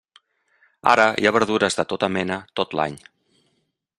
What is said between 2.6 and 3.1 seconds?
tot l'any.